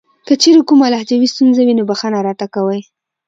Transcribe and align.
کچېرې 0.27 0.61
کومه 0.69 0.85
لهجوي 0.93 1.27
ستونزه 1.33 1.61
وي 1.63 1.73
نو 1.77 1.83
بښنه 1.89 2.19
راته 2.27 2.45
کوئ. 2.53 2.81